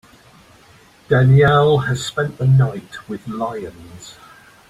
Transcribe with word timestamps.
Danielle 1.09 1.77
has 1.77 2.03
spent 2.03 2.39
the 2.39 2.47
night 2.47 3.07
with 3.07 3.27
lions. 3.27 4.15